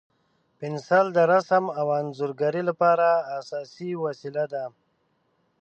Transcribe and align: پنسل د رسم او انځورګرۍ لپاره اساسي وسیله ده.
پنسل 0.59 1.05
د 1.17 1.19
رسم 1.31 1.63
او 1.79 1.87
انځورګرۍ 1.99 2.63
لپاره 2.69 3.07
اساسي 3.39 3.91
وسیله 4.05 4.43
ده. 4.53 4.63